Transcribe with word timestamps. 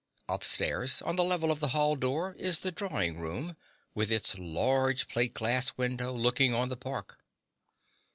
Upstairs, 0.27 1.03
on 1.03 1.15
the 1.15 1.23
level 1.23 1.51
of 1.51 1.59
the 1.59 1.67
hall 1.67 1.95
door, 1.95 2.33
is 2.39 2.57
the 2.65 2.71
drawing 2.71 3.19
room, 3.19 3.55
with 3.93 4.11
its 4.11 4.35
large 4.35 5.07
plate 5.07 5.35
glass 5.35 5.77
window 5.77 6.11
looking 6.11 6.55
on 6.55 6.69
the 6.69 6.75
park. 6.75 7.19